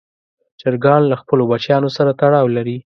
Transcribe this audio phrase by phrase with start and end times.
[0.59, 2.77] چرګان له خپلو بچیانو سره تړاو لري.